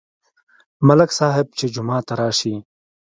ملک 0.87 1.09
صاحب 1.19 1.47
چې 1.57 1.65
جومات 1.73 2.03
ته 2.07 2.13
راشي، 2.19 2.53